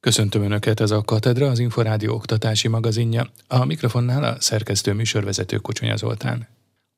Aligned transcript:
Köszöntöm 0.00 0.42
Önöket, 0.42 0.80
ez 0.80 0.90
a 0.90 1.02
Katedra, 1.02 1.46
az 1.46 1.58
Inforádió 1.58 2.14
oktatási 2.14 2.68
magazinja. 2.68 3.26
A 3.48 3.64
mikrofonnál 3.64 4.24
a 4.24 4.36
szerkesztő 4.40 4.92
műsorvezető 4.92 5.56
Kocsonya 5.56 5.96
Zoltán. 5.96 6.48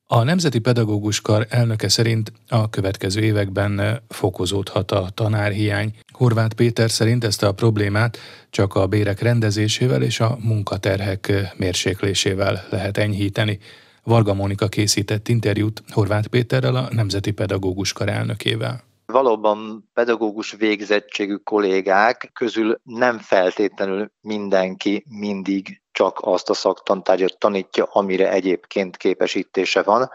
A 0.05 0.23
Nemzeti 0.23 0.59
Pedagógus 0.59 1.21
Kar 1.21 1.45
elnöke 1.49 1.89
szerint 1.89 2.31
a 2.47 2.69
következő 2.69 3.21
években 3.21 4.01
fokozódhat 4.07 4.91
a 4.91 5.09
tanárhiány. 5.13 5.95
Horváth 6.11 6.55
Péter 6.55 6.91
szerint 6.91 7.23
ezt 7.23 7.43
a 7.43 7.51
problémát 7.51 8.17
csak 8.49 8.75
a 8.75 8.87
bérek 8.87 9.19
rendezésével 9.19 10.01
és 10.01 10.19
a 10.19 10.37
munkaterhek 10.41 11.53
mérséklésével 11.57 12.65
lehet 12.69 12.97
enyhíteni. 12.97 13.59
Varga 14.03 14.33
Mónika 14.33 14.67
készített 14.67 15.27
interjút 15.27 15.83
Horváth 15.89 16.27
Péterrel, 16.27 16.75
a 16.75 16.87
Nemzeti 16.91 17.31
Pedagógus 17.31 17.93
Kar 17.93 18.09
elnökével 18.09 18.83
valóban 19.11 19.89
pedagógus 19.93 20.51
végzettségű 20.51 21.35
kollégák 21.35 22.29
közül 22.33 22.79
nem 22.83 23.19
feltétlenül 23.19 24.11
mindenki 24.21 25.05
mindig 25.09 25.81
csak 25.91 26.19
azt 26.21 26.49
a 26.49 26.53
szaktantárgyat 26.53 27.37
tanítja, 27.39 27.83
amire 27.83 28.31
egyébként 28.31 28.97
képesítése 28.97 29.83
van, 29.83 30.09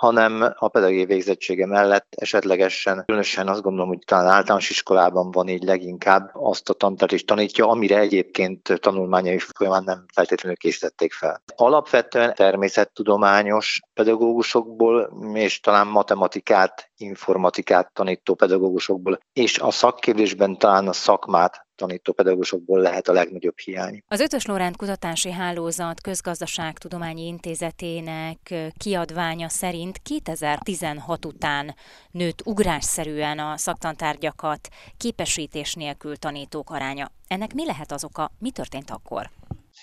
hanem 0.00 0.54
a 0.58 0.68
pedagógiai 0.68 1.04
végzettsége 1.04 1.66
mellett 1.66 2.14
esetlegesen, 2.16 3.02
különösen 3.06 3.48
azt 3.48 3.62
gondolom, 3.62 3.88
hogy 3.88 3.98
talán 4.06 4.26
általános 4.26 4.70
iskolában 4.70 5.30
van 5.30 5.48
így 5.48 5.62
leginkább 5.62 6.30
azt 6.32 6.68
a 6.68 6.72
tantát 6.72 7.12
is 7.12 7.24
tanítja, 7.24 7.68
amire 7.68 7.98
egyébként 7.98 8.80
tanulmányai 8.80 9.38
folyamán 9.38 9.82
nem 9.84 10.04
feltétlenül 10.14 10.56
készítették 10.56 11.12
fel. 11.12 11.42
Alapvetően 11.56 12.34
természettudományos 12.34 13.80
pedagógusokból 13.94 15.12
és 15.34 15.60
talán 15.60 15.86
matematikát, 15.86 16.90
informatikát 16.96 17.92
tanító 17.92 18.34
pedagógusokból, 18.34 19.18
és 19.32 19.58
a 19.58 19.70
szakképzésben 19.70 20.58
talán 20.58 20.88
a 20.88 20.92
szakmát 20.92 21.68
tanító 21.80 22.12
pedagógusokból 22.12 22.80
lehet 22.80 23.08
a 23.08 23.12
legnagyobb 23.12 23.58
hiány. 23.58 24.02
Az 24.08 24.20
Ötös 24.20 24.46
Lorent 24.46 24.76
Kutatási 24.76 25.30
Hálózat 25.30 26.00
Közgazdaságtudományi 26.00 27.26
Intézetének 27.26 28.54
kiadványa 28.78 29.48
szerint 29.48 29.98
2016 30.02 31.24
után 31.24 31.74
nőtt 32.10 32.46
ugrásszerűen 32.46 33.38
a 33.38 33.56
szaktantárgyakat 33.56 34.68
képesítés 34.96 35.74
nélkül 35.74 36.16
tanítók 36.16 36.70
aránya. 36.70 37.10
Ennek 37.28 37.54
mi 37.54 37.66
lehet 37.66 37.92
az 37.92 38.04
oka? 38.04 38.30
Mi 38.38 38.50
történt 38.50 38.90
akkor? 38.90 39.30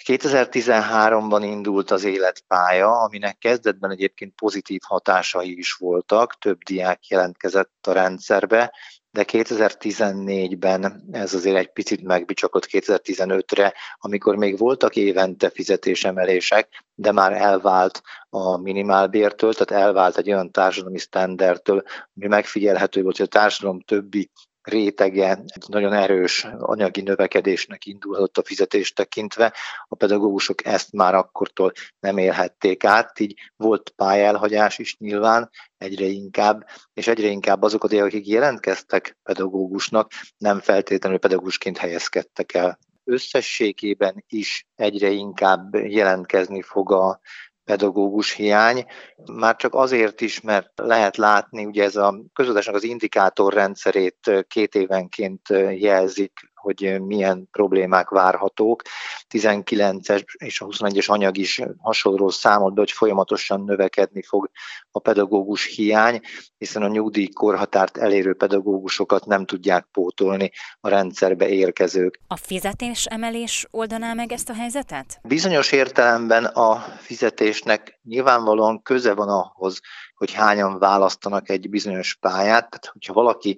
2013-ban 0.06 1.42
indult 1.44 1.92
az 1.92 2.04
életpálya, 2.04 3.02
aminek 3.02 3.38
kezdetben 3.38 3.92
egyébként 3.92 4.34
pozitív 4.36 4.82
hatásai 4.84 5.58
is 5.58 5.74
voltak, 5.74 6.38
több 6.38 6.64
diák 6.64 7.08
jelentkezett 7.08 7.88
a 7.88 7.92
rendszerbe, 7.92 8.74
de 9.18 9.26
2014-ben 9.28 11.04
ez 11.12 11.34
azért 11.34 11.58
egy 11.58 11.72
picit 11.72 12.04
megbicsakott 12.04 12.68
2015-re, 12.72 13.74
amikor 13.98 14.36
még 14.36 14.58
voltak 14.58 14.96
évente 14.96 15.50
fizetésemelések, 15.50 16.84
de 16.96 17.12
már 17.12 17.32
elvált 17.34 18.02
a 18.30 18.58
minimálbértől, 18.58 19.54
tehát 19.54 19.86
elvált 19.86 20.18
egy 20.18 20.32
olyan 20.32 20.52
társadalmi 20.52 21.00
sztendertől, 21.00 21.84
ami 22.16 22.28
megfigyelhető 22.28 23.02
volt, 23.02 23.18
hogy 23.18 23.26
a 23.26 23.38
társadalom 23.40 23.80
többi 23.80 24.32
rétege 24.68 25.44
nagyon 25.68 25.94
erős 25.94 26.48
anyagi 26.58 27.02
növekedésnek 27.02 27.86
indulhatott 27.86 28.38
a 28.38 28.44
fizetést 28.44 28.96
tekintve. 28.96 29.54
A 29.88 29.96
pedagógusok 29.96 30.66
ezt 30.66 30.92
már 30.92 31.16
akkortól 31.16 31.72
nem 32.00 32.18
élhették 32.18 32.84
át, 32.84 33.20
így 33.20 33.34
volt 33.56 33.90
pályelhagyás 33.90 34.78
is 34.78 34.98
nyilván 34.98 35.50
egyre 35.78 36.06
inkább, 36.06 36.68
és 36.94 37.08
egyre 37.08 37.28
inkább 37.28 37.62
azok 37.62 37.84
a 37.84 37.88
diákok, 37.88 38.08
akik 38.08 38.28
jelentkeztek 38.28 39.18
pedagógusnak, 39.24 40.12
nem 40.38 40.60
feltétlenül 40.60 41.20
pedagógusként 41.20 41.78
helyezkedtek 41.78 42.54
el 42.54 42.78
összességében 43.04 44.24
is 44.28 44.68
egyre 44.76 45.10
inkább 45.10 45.76
jelentkezni 45.76 46.62
fog 46.62 46.92
a 46.92 47.20
pedagógus 47.68 48.32
hiány, 48.32 48.86
már 49.34 49.56
csak 49.56 49.74
azért 49.76 50.22
is, 50.22 50.42
mert 50.42 50.72
lehet 50.76 51.18
látni, 51.18 51.66
ugye 51.66 51.84
ez 51.84 51.96
a 51.96 52.20
közadásnak 52.34 52.76
az 52.76 52.84
indikátorrendszerét 52.84 54.46
két 54.48 54.76
évenként 54.76 55.42
jelzik 55.72 56.32
hogy 56.58 57.02
milyen 57.02 57.48
problémák 57.52 58.10
várhatók. 58.10 58.82
19-es 59.30 60.24
és 60.38 60.62
a 60.62 60.66
21-es 60.66 61.10
anyag 61.10 61.38
is 61.38 61.62
hasonló 61.78 62.30
számolt 62.30 62.74
be, 62.74 62.80
hogy 62.80 62.92
folyamatosan 62.92 63.64
növekedni 63.64 64.22
fog 64.22 64.50
a 64.92 65.00
pedagógus 65.00 65.66
hiány, 65.66 66.22
hiszen 66.58 66.84
a 66.84 66.88
nyugdíjkorhatárt 66.88 67.98
elérő 67.98 68.34
pedagógusokat 68.34 69.26
nem 69.26 69.46
tudják 69.46 69.88
pótolni 69.92 70.52
a 70.80 70.90
rendszerbe 70.90 71.50
érkezők. 71.50 72.20
A 72.28 72.36
fizetés 72.36 73.06
emelés 73.06 73.68
oldaná 73.72 74.14
meg 74.14 74.32
ezt 74.32 74.50
a 74.50 74.54
helyzetet? 74.54 75.20
Bizonyos 75.24 75.72
értelemben 75.72 76.46
a 76.46 76.76
fizetésnek 77.00 78.00
nyilvánvalóan 78.04 78.82
köze 78.82 79.14
van 79.14 79.30
ahhoz, 79.30 79.80
hogy 80.16 80.34
hányan 80.34 80.80
választanak 80.80 81.50
egy 81.50 81.70
bizonyos 81.70 82.16
pályát. 82.16 82.70
Tehát, 82.70 82.90
hogyha 82.94 83.14
valaki 83.14 83.58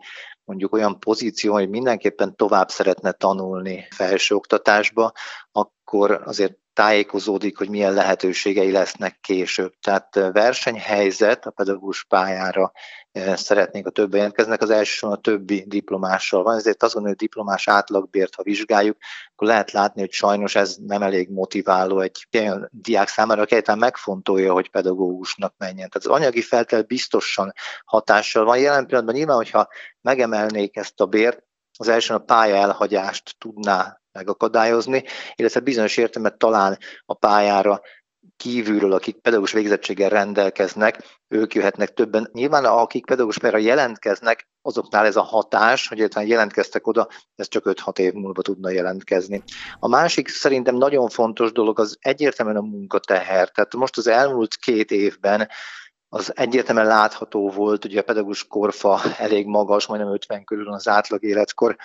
mondjuk 0.49 0.73
olyan 0.73 0.99
pozíció, 0.99 1.53
hogy 1.53 1.69
mindenképpen 1.69 2.35
tovább 2.35 2.69
szeretne 2.69 3.11
tanulni 3.11 3.87
felsőoktatásba, 3.89 5.11
akkor 5.51 5.71
azért 6.23 6.57
tájékozódik, 6.73 7.57
hogy 7.57 7.69
milyen 7.69 7.93
lehetőségei 7.93 8.71
lesznek 8.71 9.19
később. 9.21 9.73
Tehát 9.81 10.15
versenyhelyzet 10.31 11.45
a 11.45 11.51
pedagógus 11.51 12.03
pályára 12.03 12.71
szeretnénk, 13.33 13.87
a 13.87 13.89
többen 13.89 14.17
jelentkeznek, 14.17 14.61
az 14.61 14.69
elsősorban 14.69 15.17
a 15.17 15.21
többi 15.21 15.63
diplomással 15.67 16.43
van, 16.43 16.55
ezért 16.55 16.79
gondolom, 16.79 17.07
hogy 17.07 17.15
diplomás 17.15 17.67
átlagbért, 17.67 18.35
ha 18.35 18.43
vizsgáljuk, 18.43 18.97
akkor 19.31 19.47
lehet 19.47 19.71
látni, 19.71 20.01
hogy 20.01 20.11
sajnos 20.11 20.55
ez 20.55 20.75
nem 20.85 21.01
elég 21.01 21.29
motiváló 21.29 21.99
egy 21.99 22.27
olyan 22.37 22.69
diák 22.71 23.07
számára, 23.07 23.41
aki 23.41 23.51
egyáltalán 23.51 23.79
megfontolja, 23.79 24.53
hogy 24.53 24.69
pedagógusnak 24.69 25.53
menjen. 25.57 25.89
Tehát 25.89 26.07
az 26.07 26.21
anyagi 26.21 26.41
feltel 26.41 26.81
biztosan 26.81 27.53
hatással 27.85 28.45
van. 28.45 28.57
Jelen 28.57 28.85
pillanatban 28.85 29.15
nyilván, 29.15 29.35
hogyha 29.35 29.67
megemelnék 30.01 30.75
ezt 30.75 31.01
a 31.01 31.05
bért, 31.05 31.43
az 31.77 31.87
első 31.87 32.13
a 32.13 32.19
pálya 32.19 32.55
elhagyást 32.55 33.35
tudná 33.37 33.98
megakadályozni, 34.11 35.03
illetve 35.35 35.59
bizonyos 35.59 35.97
értelemben 35.97 36.39
talán 36.39 36.77
a 37.05 37.13
pályára 37.13 37.81
kívülről, 38.37 38.93
akik 38.93 39.17
pedagógus 39.17 39.51
végzettséggel 39.51 40.09
rendelkeznek, 40.09 41.19
ők 41.27 41.53
jöhetnek 41.53 41.93
többen. 41.93 42.29
Nyilván 42.33 42.65
akik 42.65 43.05
pedagógus 43.05 43.37
pályára 43.37 43.57
jelentkeznek, 43.57 44.47
azoknál 44.61 45.05
ez 45.05 45.15
a 45.15 45.21
hatás, 45.21 45.87
hogy 45.87 45.97
egyáltalán 45.97 46.27
jelentkeztek 46.27 46.87
oda, 46.87 47.07
ez 47.35 47.47
csak 47.47 47.63
5-6 47.65 47.99
év 47.99 48.13
múlva 48.13 48.41
tudna 48.41 48.69
jelentkezni. 48.69 49.43
A 49.79 49.87
másik 49.87 50.27
szerintem 50.27 50.75
nagyon 50.75 51.09
fontos 51.09 51.51
dolog 51.51 51.79
az 51.79 51.97
egyértelműen 51.99 52.57
a 52.57 52.61
munkateher. 52.61 53.49
Tehát 53.49 53.73
most 53.73 53.97
az 53.97 54.07
elmúlt 54.07 54.55
két 54.55 54.91
évben 54.91 55.49
az 56.09 56.31
egyértelműen 56.35 56.87
látható 56.87 57.49
volt, 57.49 57.81
hogy 57.81 57.97
a 57.97 58.03
pedagógus 58.03 58.47
korfa 58.47 59.01
elég 59.17 59.45
magas, 59.45 59.87
majdnem 59.87 60.13
50 60.13 60.43
körül 60.43 60.73
az 60.73 60.87
átlag 60.87 61.23
életkor, 61.23 61.77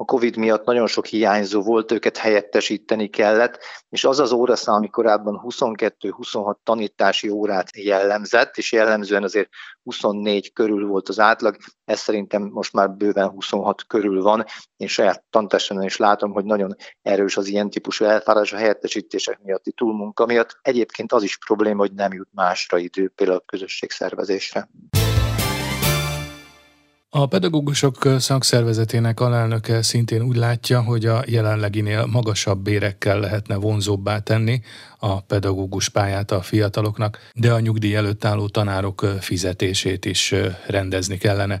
a 0.00 0.04
Covid 0.04 0.36
miatt 0.36 0.64
nagyon 0.64 0.86
sok 0.86 1.06
hiányzó 1.06 1.62
volt, 1.62 1.92
őket 1.92 2.16
helyettesíteni 2.16 3.08
kellett, 3.08 3.58
és 3.88 4.04
az 4.04 4.20
az 4.20 4.32
óraszám, 4.32 4.74
ami 4.74 4.88
korábban 4.88 5.40
22-26 5.48 6.54
tanítási 6.62 7.28
órát 7.28 7.76
jellemzett, 7.76 8.56
és 8.56 8.72
jellemzően 8.72 9.22
azért 9.22 9.48
24 9.82 10.52
körül 10.52 10.86
volt 10.86 11.08
az 11.08 11.18
átlag, 11.18 11.56
ez 11.84 12.00
szerintem 12.00 12.42
most 12.42 12.72
már 12.72 12.90
bőven 12.90 13.28
26 13.28 13.86
körül 13.86 14.22
van, 14.22 14.44
én 14.76 14.88
saját 14.88 15.24
tantáson 15.30 15.82
is 15.82 15.96
látom, 15.96 16.32
hogy 16.32 16.44
nagyon 16.44 16.76
erős 17.02 17.36
az 17.36 17.46
ilyen 17.46 17.70
típusú 17.70 18.04
elfáradás 18.04 18.52
a 18.52 18.56
helyettesítések 18.56 19.40
miatti 19.42 19.72
túlmunka 19.72 20.26
miatt. 20.26 20.58
Egyébként 20.62 21.12
az 21.12 21.22
is 21.22 21.38
probléma, 21.46 21.80
hogy 21.80 21.92
nem 21.92 22.12
jut 22.12 22.28
másra 22.32 22.78
idő, 22.78 23.08
például 23.08 23.38
a 23.38 23.44
közösségszervezésre. 23.46 24.68
A 27.12 27.26
pedagógusok 27.26 28.08
szakszervezetének 28.18 29.20
alelnöke 29.20 29.82
szintén 29.82 30.22
úgy 30.22 30.36
látja, 30.36 30.82
hogy 30.82 31.06
a 31.06 31.22
jelenleginél 31.26 32.06
magasabb 32.06 32.62
bérekkel 32.62 33.20
lehetne 33.20 33.56
vonzóbbá 33.56 34.18
tenni 34.18 34.60
a 34.98 35.20
pedagógus 35.20 35.88
pályát 35.88 36.30
a 36.30 36.42
fiataloknak, 36.42 37.18
de 37.34 37.52
a 37.52 37.60
nyugdíj 37.60 37.94
előtt 37.94 38.24
álló 38.24 38.48
tanárok 38.48 39.06
fizetését 39.20 40.04
is 40.04 40.34
rendezni 40.66 41.16
kellene. 41.16 41.60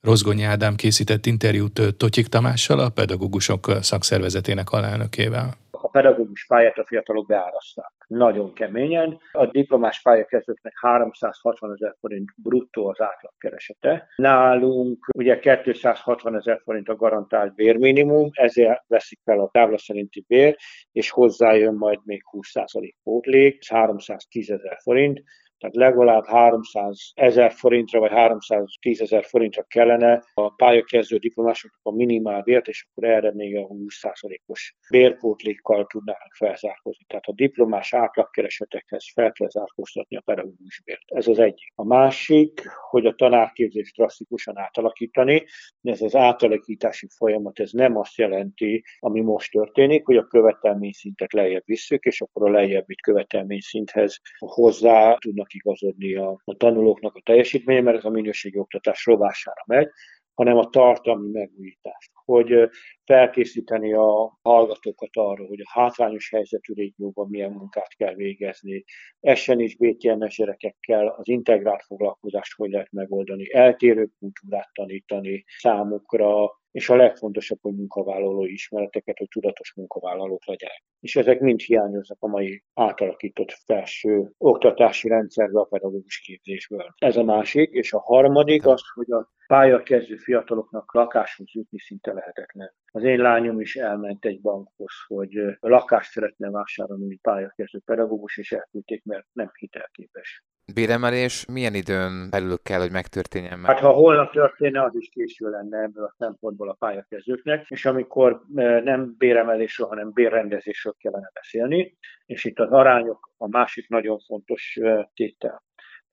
Rozgonyi 0.00 0.42
Ádám 0.42 0.74
készített 0.74 1.26
interjút 1.26 1.94
Totyik 1.96 2.26
Tamással, 2.26 2.78
a 2.78 2.88
pedagógusok 2.88 3.78
szakszervezetének 3.80 4.70
alelnökével 4.70 5.56
pedagógus 5.96 6.46
pályát 6.46 6.78
a 6.78 6.86
fiatalok 6.86 7.26
beáraszták. 7.26 7.92
Nagyon 8.06 8.52
keményen. 8.52 9.18
A 9.32 9.46
diplomás 9.46 10.02
pályakezdőknek 10.02 10.72
360 10.80 11.72
ezer 11.72 11.94
forint 12.00 12.30
bruttó 12.36 12.88
az 12.88 13.00
átlagkeresete. 13.00 14.08
Nálunk 14.16 15.08
ugye 15.14 15.38
260 15.38 16.36
ezer 16.36 16.60
forint 16.64 16.88
a 16.88 16.96
garantált 16.96 17.54
bérminimum, 17.54 18.28
ezért 18.32 18.82
veszik 18.86 19.20
fel 19.24 19.40
a 19.40 19.48
tábla 19.52 19.78
szerinti 19.78 20.24
bér, 20.28 20.56
és 20.92 21.10
hozzájön 21.10 21.74
majd 21.74 21.98
még 22.04 22.22
20% 22.32 22.94
pótlék, 23.02 23.68
310 23.68 24.50
ezer 24.50 24.78
forint, 24.82 25.22
Tehát 25.58 25.74
legalább 25.74 26.24
300 26.24 27.10
ezer 27.14 27.52
forintra 27.52 28.00
vagy 28.00 28.10
310 28.10 29.00
ezer 29.00 29.24
forintra 29.24 29.62
kellene 29.62 30.24
a 30.34 30.54
pályakezdő 30.54 31.16
diplomásoknak 31.16 31.80
a 31.82 31.96
minimál 31.96 32.42
bért, 32.42 32.68
és 32.68 32.86
akkor 32.90 33.08
erre 33.08 33.32
még 33.34 33.56
a 33.56 33.66
20%-os 33.66 34.76
bérpótlékkal 34.90 35.86
tudnának 35.86 36.34
felzárkózni. 36.36 37.04
Tehát 37.08 37.24
a 37.24 37.32
diplomás 37.32 37.94
átlagkeresetekhez 37.94 39.12
fel 39.12 39.32
kell 39.32 39.48
zárkóztatni 39.48 40.16
a 40.16 40.22
pedagógus 40.24 40.82
bért. 40.84 41.02
Ez 41.06 41.26
az 41.26 41.38
egyik. 41.38 41.72
A 41.74 41.84
másik, 41.84 42.62
hogy 42.90 43.06
a 43.06 43.14
tanárképzést 43.14 43.96
drasztikusan 43.96 44.58
átalakítani. 44.58 45.44
Ez 45.82 46.00
az 46.00 46.14
átalakítási 46.14 47.06
folyamat, 47.16 47.60
ez 47.60 47.70
nem 47.70 47.96
azt 47.96 48.16
jelenti, 48.16 48.84
ami 48.98 49.20
most 49.20 49.52
történik, 49.52 50.06
hogy 50.06 50.16
a 50.16 50.26
követelményszintet 50.26 51.32
lejjebb 51.32 51.64
visszük, 51.64 52.04
és 52.04 52.20
akkor 52.20 52.48
a 52.48 52.52
lejjebb 52.52 52.86
vitt 52.86 53.00
követelményszinthez 53.00 54.20
hozzá 54.38 55.14
tudnak 55.14 55.45
igazodni 55.54 56.14
a, 56.14 56.40
a 56.44 56.56
tanulóknak 56.56 57.14
a 57.14 57.20
teljesítménye, 57.24 57.80
mert 57.80 57.96
ez 57.96 58.04
a 58.04 58.10
minőségi 58.10 58.58
oktatás 58.58 59.04
rovására 59.04 59.62
megy, 59.66 59.88
hanem 60.34 60.56
a 60.56 60.68
tartalmi 60.68 61.30
megújítást, 61.30 62.10
hogy 62.24 62.70
felkészíteni 63.04 63.92
a 63.92 64.38
hallgatókat 64.42 65.10
arra, 65.12 65.46
hogy 65.46 65.60
a 65.60 65.80
hátrányos 65.80 66.30
helyzetű 66.30 66.72
régióban 66.72 67.28
milyen 67.28 67.52
munkát 67.52 67.94
kell 67.96 68.14
végezni, 68.14 68.84
essen 69.20 69.60
is 69.60 69.76
BTNS 69.76 70.36
gyerekekkel 70.36 71.06
az 71.06 71.28
integrált 71.28 71.82
foglalkozást 71.82 72.54
hogy 72.56 72.70
lehet 72.70 72.92
megoldani, 72.92 73.54
eltérő 73.54 74.10
kultúrát 74.18 74.70
tanítani 74.72 75.44
számukra, 75.58 76.50
és 76.76 76.88
a 76.88 76.96
legfontosabb, 76.96 77.58
hogy 77.62 77.74
munkavállalói 77.74 78.52
ismereteket, 78.52 79.18
hogy 79.18 79.28
tudatos 79.28 79.74
munkavállalók 79.74 80.46
legyenek. 80.46 80.82
És 81.00 81.16
ezek 81.16 81.40
mind 81.40 81.60
hiányoznak 81.60 82.16
a 82.20 82.26
mai 82.26 82.62
átalakított 82.74 83.50
felső 83.50 84.32
oktatási 84.38 85.08
rendszerbe 85.08 85.60
a 85.60 85.64
pedagógus 85.64 86.18
képzésből. 86.18 86.94
Ez 86.98 87.16
a 87.16 87.24
másik, 87.24 87.70
és 87.70 87.92
a 87.92 88.00
harmadik 88.00 88.66
az, 88.66 88.82
hogy 88.94 89.10
a 89.10 89.32
pályakezdő 89.46 90.16
fiataloknak 90.16 90.94
lakáshoz 90.94 91.46
jutni 91.52 91.78
szinte 91.78 92.12
lehetetlen. 92.12 92.74
Az 92.96 93.04
én 93.04 93.18
lányom 93.18 93.60
is 93.60 93.76
elment 93.76 94.24
egy 94.24 94.40
bankhoz, 94.40 94.92
hogy 95.06 95.40
lakást 95.60 96.10
szeretne 96.10 96.50
vásárolni, 96.50 97.06
mint 97.06 97.20
pályakezdő 97.20 97.80
pedagógus, 97.84 98.36
és 98.36 98.52
elküldték, 98.52 99.04
mert 99.04 99.26
nem 99.32 99.50
hitelképes. 99.58 100.44
Béremelés 100.74 101.46
milyen 101.52 101.74
időn 101.74 102.30
belül 102.30 102.58
kell, 102.62 102.80
hogy 102.80 102.90
megtörténjen? 102.90 103.64
Hát 103.64 103.78
ha 103.78 103.92
holnap 103.92 104.32
történne, 104.32 104.82
az 104.82 104.94
is 104.94 105.08
késő 105.08 105.50
lenne 105.50 105.82
ebből 105.82 106.04
a 106.04 106.14
szempontból 106.18 106.68
a 106.68 106.76
pályakezdőknek, 106.78 107.66
és 107.68 107.84
amikor 107.84 108.42
nem 108.84 109.14
béremelésről, 109.18 109.88
hanem 109.88 110.12
bérrendezésről 110.12 110.94
kellene 110.98 111.30
beszélni, 111.34 111.96
és 112.26 112.44
itt 112.44 112.58
az 112.58 112.70
arányok 112.70 113.30
a 113.36 113.48
másik 113.48 113.88
nagyon 113.88 114.18
fontos 114.18 114.78
tétel. 115.14 115.64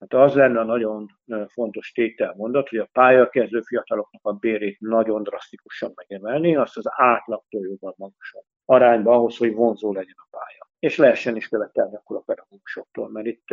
Hát 0.03 0.13
az 0.13 0.33
lenne 0.35 0.59
a 0.59 0.63
nagyon 0.63 1.07
fontos 1.47 1.91
tételmondat, 1.91 2.69
hogy 2.69 2.79
a 2.79 2.89
pályakezdő 2.91 3.61
fiataloknak 3.61 4.21
a 4.25 4.31
bérét 4.31 4.79
nagyon 4.79 5.23
drasztikusan 5.23 5.91
megemelni, 5.95 6.55
azt 6.55 6.77
az 6.77 6.85
átlagtól 6.88 7.61
jóval 7.61 7.94
magasabb 7.97 8.44
arányba 8.65 9.13
ahhoz, 9.13 9.38
hogy 9.38 9.53
vonzó 9.53 9.94
legyen 9.94 10.15
a 10.15 10.27
pálya. 10.29 10.72
És 10.83 10.97
lehessen 10.97 11.35
is 11.35 11.47
követelni 11.47 11.95
akkor 11.95 12.15
a 12.15 12.24
pedagógusoktól, 12.25 13.09
mert 13.09 13.25
itt 13.25 13.47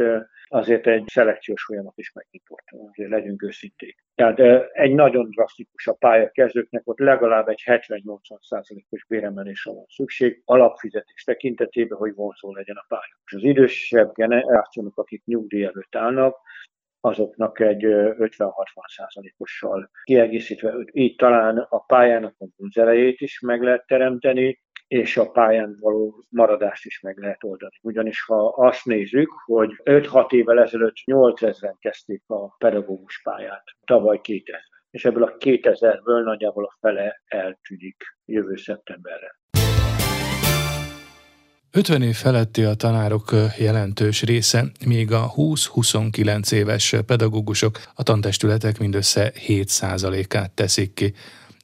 azért 0.49 0.87
egy 0.87 1.05
szelekciós 1.07 1.63
folyamat 1.63 1.99
is 1.99 2.13
megnyitott, 2.13 2.65
azért 2.91 3.11
legyünk 3.11 3.43
őszinték. 3.43 4.05
Tehát 4.15 4.39
egy 4.73 4.95
nagyon 4.95 5.31
drasztikus 5.31 5.87
a 5.87 5.93
pályakezdőknek, 5.93 6.83
ott 6.85 6.99
legalább 6.99 7.49
egy 7.49 7.63
70-80%-os 7.67 9.05
béremelésre 9.09 9.73
van 9.73 9.85
szükség, 9.89 10.43
alapfizetés 10.45 11.25
tekintetében, 11.25 11.99
hogy 11.99 12.15
vonzó 12.15 12.55
legyen 12.55 12.77
a 12.77 12.85
pálya. 12.89 13.21
És 13.25 13.33
az 13.33 13.43
idősebb 13.43 14.15
generációk, 14.15 14.99
akik 14.99 15.25
nyugdíj 15.25 15.65
előtt 15.65 15.97
állnak, 15.97 16.37
azoknak 17.01 17.61
egy 17.61 17.83
50-60 17.85 18.53
százalékossal 18.87 19.91
kiegészítve, 20.03 20.75
így 20.93 21.17
talán 21.17 21.59
a 21.59 21.79
pályának 21.79 22.35
a 22.39 22.47
bunzerejét 22.57 23.21
is 23.21 23.41
meg 23.41 23.63
lehet 23.63 23.87
teremteni, 23.87 24.61
és 24.91 25.17
a 25.17 25.31
pályán 25.31 25.77
való 25.81 26.25
maradást 26.29 26.85
is 26.85 27.01
meg 27.01 27.19
lehet 27.19 27.45
oldani. 27.45 27.79
Ugyanis 27.83 28.23
ha 28.23 28.47
azt 28.47 28.85
nézzük, 28.85 29.31
hogy 29.45 29.71
5-6 29.85 30.33
évvel 30.33 30.61
ezelőtt 30.61 30.97
8000-en 31.05 31.75
kezdték 31.79 32.23
a 32.27 32.57
pedagógus 32.57 33.21
pályát, 33.23 33.65
tavaly 33.85 34.21
2000 34.21 34.61
és 34.91 35.05
ebből 35.05 35.23
a 35.23 35.37
2000-ből 35.39 36.25
nagyjából 36.25 36.65
a 36.65 36.77
fele 36.81 37.23
eltűnik 37.27 37.97
jövő 38.25 38.57
szeptemberre. 38.57 39.39
50 41.73 42.03
év 42.03 42.15
feletti 42.15 42.63
a 42.63 42.75
tanárok 42.75 43.31
jelentős 43.59 44.23
része, 44.23 44.65
míg 44.87 45.13
a 45.13 45.31
20-29 45.37 46.53
éves 46.53 46.95
pedagógusok 47.07 47.79
a 47.95 48.03
tantestületek 48.03 48.79
mindössze 48.79 49.33
7%-át 49.47 50.55
teszik 50.55 50.95
ki. 50.95 51.13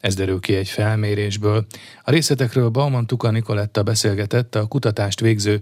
Ez 0.07 0.15
derül 0.15 0.41
ki 0.41 0.55
egy 0.55 0.69
felmérésből. 0.69 1.65
A 2.05 2.11
részletekről 2.11 2.69
Bauman 2.69 3.07
Tuka 3.07 3.31
Nikoletta 3.31 3.83
beszélgetett 3.83 4.55
a 4.55 4.69
kutatást 4.69 5.21
végző 5.21 5.57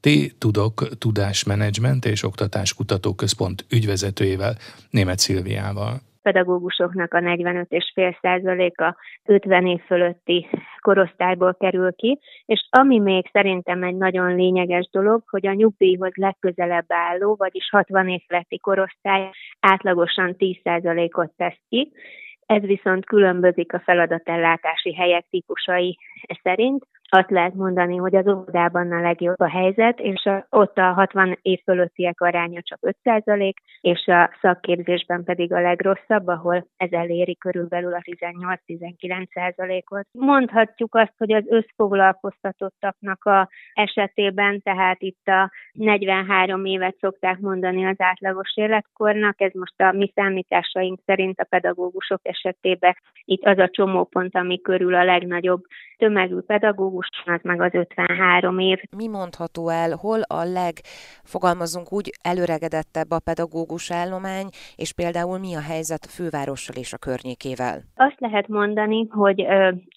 T-Tudok 0.00 0.74
Tudásmenedzsment 0.98 2.04
és 2.04 2.22
Oktatás 2.22 2.74
Kutatóközpont 2.74 3.64
ügyvezetőjével, 3.70 4.54
Német 4.90 5.18
Szilviával 5.18 6.00
pedagógusoknak 6.22 7.14
a 7.14 7.18
45,5%-a 7.18 8.94
50 9.24 9.66
év 9.66 9.80
fölötti 9.80 10.46
korosztályból 10.80 11.54
kerül 11.54 11.92
ki, 11.92 12.18
és 12.46 12.68
ami 12.70 12.98
még 12.98 13.28
szerintem 13.32 13.82
egy 13.82 13.96
nagyon 13.96 14.34
lényeges 14.34 14.88
dolog, 14.92 15.22
hogy 15.26 15.46
a 15.46 15.52
nyugdíjhoz 15.52 16.12
legközelebb 16.14 16.84
álló, 16.88 17.34
vagyis 17.38 17.68
60 17.70 18.08
év 18.08 18.20
feletti 18.26 18.58
korosztály 18.58 19.30
átlagosan 19.60 20.36
10%-ot 20.38 21.30
tesz 21.36 21.60
ki, 21.68 21.92
ez 22.50 22.62
viszont 22.62 23.06
különbözik 23.06 23.72
a 23.72 23.80
feladatellátási 23.80 24.94
helyek 24.94 25.24
típusai 25.30 25.98
szerint 26.42 26.84
azt 27.12 27.30
lehet 27.30 27.54
mondani, 27.54 27.96
hogy 27.96 28.14
az 28.14 28.26
óvodában 28.26 28.92
a 28.92 29.00
legjobb 29.00 29.40
a 29.40 29.48
helyzet, 29.48 30.00
és 30.00 30.24
a, 30.24 30.46
ott 30.50 30.78
a 30.78 30.92
60 30.92 31.38
év 31.42 31.60
fölöttiek 31.64 32.20
aránya 32.20 32.60
csak 32.62 32.78
5%, 33.04 33.52
és 33.80 34.06
a 34.06 34.30
szakképzésben 34.40 35.24
pedig 35.24 35.52
a 35.52 35.60
legrosszabb, 35.60 36.26
ahol 36.26 36.66
ez 36.76 36.92
eléri 36.92 37.36
körülbelül 37.36 37.94
a 37.94 38.00
18-19%-ot. 38.00 40.06
Mondhatjuk 40.12 40.94
azt, 40.94 41.12
hogy 41.16 41.32
az 41.32 41.44
összfoglalkoztatottaknak 41.48 43.24
a 43.24 43.48
esetében, 43.72 44.62
tehát 44.62 45.02
itt 45.02 45.26
a 45.26 45.50
43 45.72 46.64
évet 46.64 46.96
szokták 47.00 47.38
mondani 47.38 47.86
az 47.86 47.96
átlagos 47.98 48.56
életkornak, 48.56 49.40
ez 49.40 49.52
most 49.52 49.80
a 49.80 49.92
mi 49.92 50.12
számításaink 50.14 50.98
szerint 51.06 51.40
a 51.40 51.46
pedagógusok 51.48 52.20
esetében 52.22 52.96
itt 53.24 53.44
az 53.44 53.58
a 53.58 53.68
csomópont, 53.68 54.36
ami 54.36 54.60
körül 54.60 54.94
a 54.94 55.04
legnagyobb 55.04 55.62
tömegű 56.10 56.38
pedagógus, 56.38 57.08
az 57.24 57.40
meg 57.42 57.60
az 57.60 57.74
53 57.74 58.58
év. 58.58 58.80
Mi 58.96 59.08
mondható 59.08 59.68
el, 59.68 59.90
hol 59.96 60.20
a 60.22 60.42
legfogalmazunk 60.44 61.92
úgy 61.92 62.10
előregedettebb 62.22 63.10
a 63.10 63.20
pedagógus 63.24 63.90
állomány, 63.90 64.48
és 64.76 64.92
például 64.92 65.38
mi 65.38 65.54
a 65.54 65.60
helyzet 65.60 66.04
a 66.04 66.12
fővárossal 66.16 66.76
és 66.76 66.92
a 66.92 66.98
környékével? 66.98 67.76
Azt 67.96 68.20
lehet 68.20 68.48
mondani, 68.48 69.06
hogy 69.10 69.40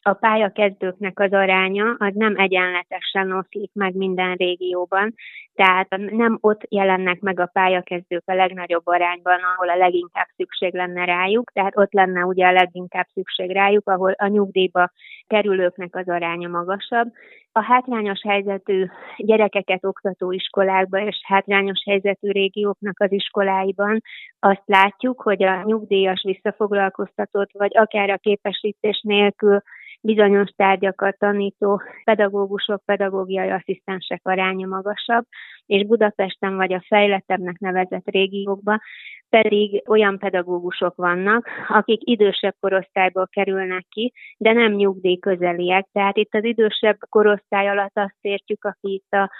a 0.01 0.13
pályakezdőknek 0.13 1.19
az 1.19 1.31
aránya 1.31 1.95
az 1.97 2.13
nem 2.13 2.33
egyenletesen 2.37 3.31
oszlik 3.31 3.71
meg 3.73 3.95
minden 3.95 4.35
régióban, 4.35 5.13
tehát 5.55 5.87
nem 5.97 6.37
ott 6.41 6.61
jelennek 6.69 7.19
meg 7.19 7.39
a 7.39 7.49
pályakezdők 7.53 8.23
a 8.25 8.33
legnagyobb 8.33 8.87
arányban, 8.87 9.39
ahol 9.53 9.69
a 9.69 9.77
leginkább 9.77 10.27
szükség 10.35 10.73
lenne 10.73 11.05
rájuk, 11.05 11.51
tehát 11.51 11.77
ott 11.77 11.93
lenne 11.93 12.25
ugye 12.25 12.47
a 12.47 12.51
leginkább 12.51 13.07
szükség 13.13 13.51
rájuk, 13.51 13.89
ahol 13.89 14.11
a 14.11 14.27
nyugdíjba 14.27 14.91
kerülőknek 15.27 15.95
az 16.05 16.13
aránya 16.13 16.47
magasabb. 16.47 17.11
A 17.51 17.63
hátrányos 17.63 18.21
helyzetű 18.27 18.85
gyerekeket 19.17 19.85
oktató 19.85 20.31
iskolákban 20.31 21.07
és 21.07 21.21
hátrányos 21.23 21.83
helyzetű 21.85 22.31
régióknak 22.31 22.99
az 22.99 23.11
iskoláiban 23.11 24.01
azt 24.39 24.63
látjuk, 24.65 25.21
hogy 25.21 25.43
a 25.43 25.63
nyugdíjas 25.63 26.23
visszafoglalkoztatott, 26.23 27.49
vagy 27.51 27.77
akár 27.77 28.09
a 28.09 28.17
képesítés 28.17 29.01
nélkül 29.01 29.61
bizonyos 30.03 30.49
tárgyakat 30.55 31.17
tanító 31.17 31.81
pedagógusok, 32.03 32.81
pedagógiai 32.85 33.49
asszisztensek 33.49 34.21
aránya 34.23 34.67
magasabb, 34.67 35.25
és 35.65 35.85
Budapesten 35.85 36.55
vagy 36.55 36.73
a 36.73 36.83
fejlettebbnek 36.87 37.59
nevezett 37.59 38.09
régiókban 38.09 38.81
pedig 39.29 39.83
olyan 39.87 40.17
pedagógusok 40.17 40.95
vannak, 40.95 41.47
akik 41.67 41.99
idősebb 42.03 42.55
korosztályból 42.59 43.27
kerülnek 43.31 43.85
ki, 43.89 44.13
de 44.37 44.53
nem 44.53 44.71
nyugdíj 44.71 45.17
közeliek. 45.17 45.87
Tehát 45.91 46.17
itt 46.17 46.33
az 46.33 46.43
idősebb 46.43 46.97
korosztály 47.09 47.69
alatt 47.69 47.97
azt 47.97 48.17
értjük, 48.21 48.65
aki 48.65 48.93
itt 48.93 49.11
a 49.11 49.31